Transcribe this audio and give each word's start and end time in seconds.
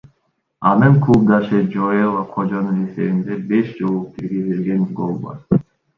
Анын 0.69 0.95
клубдашы 1.03 1.59
Жоэла 1.75 2.23
Кожонун 2.35 2.79
эсебинде 2.85 3.33
беш 3.53 3.69
жолу 3.79 4.01
киргизилген 4.15 4.81
гол 4.97 5.13
бар. 5.25 5.61